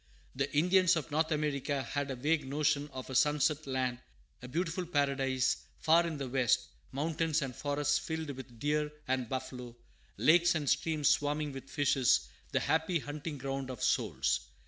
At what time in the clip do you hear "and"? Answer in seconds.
7.43-7.55, 9.07-9.29, 10.55-10.67